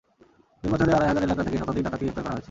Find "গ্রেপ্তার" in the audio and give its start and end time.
2.05-2.23